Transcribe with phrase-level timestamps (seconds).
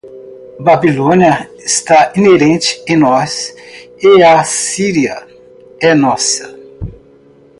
[0.59, 3.55] Babilônia está inerente em nós
[4.01, 5.27] e a Assíria
[5.79, 6.57] é nossa